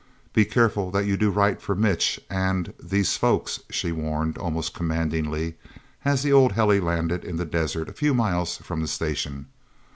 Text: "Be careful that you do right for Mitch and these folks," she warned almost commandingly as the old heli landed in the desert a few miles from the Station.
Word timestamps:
"Be 0.33 0.45
careful 0.45 0.89
that 0.89 1.05
you 1.05 1.15
do 1.15 1.29
right 1.29 1.61
for 1.61 1.75
Mitch 1.75 2.19
and 2.27 2.73
these 2.81 3.17
folks," 3.17 3.59
she 3.69 3.91
warned 3.91 4.35
almost 4.35 4.73
commandingly 4.73 5.57
as 6.03 6.23
the 6.23 6.33
old 6.33 6.53
heli 6.53 6.79
landed 6.79 7.23
in 7.23 7.37
the 7.37 7.45
desert 7.45 7.87
a 7.87 7.93
few 7.93 8.15
miles 8.15 8.57
from 8.57 8.81
the 8.81 8.87
Station. 8.87 9.45